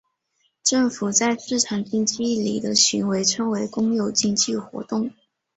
[0.63, 5.11] 政府在市场经济里的行为称为公有经济活动。